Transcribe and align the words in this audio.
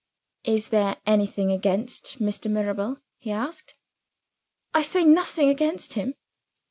"Is 0.45 0.69
there 0.69 0.97
anything 1.05 1.51
against 1.51 2.17
Mr. 2.19 2.49
Mirabel?" 2.49 2.97
he 3.19 3.29
asked. 3.29 3.75
"I 4.73 4.81
say 4.81 5.05
nothing 5.05 5.49
against 5.49 5.93
him." 5.93 6.15